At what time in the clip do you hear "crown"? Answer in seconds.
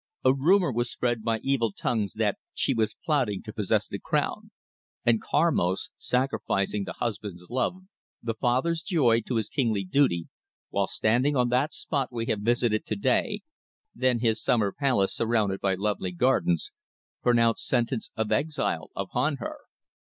3.99-4.49